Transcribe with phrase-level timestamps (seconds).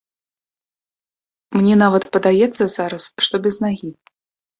[1.57, 3.91] Мне нават падаецца зараз, што без нагі.